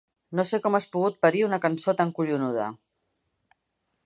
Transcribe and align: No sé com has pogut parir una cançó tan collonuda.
No 0.37 0.45
sé 0.51 0.59
com 0.63 0.77
has 0.79 0.87
pogut 0.95 1.19
parir 1.27 1.43
una 1.49 1.61
cançó 1.67 1.95
tan 2.01 2.17
collonuda. 2.21 2.67